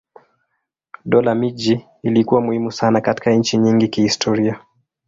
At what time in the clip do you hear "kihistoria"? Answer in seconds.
3.87-4.59